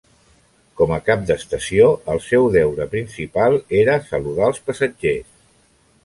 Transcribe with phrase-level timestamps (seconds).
[0.79, 1.89] Com a cap d'estació
[2.27, 5.29] seu deure principal era saludar els passatgers.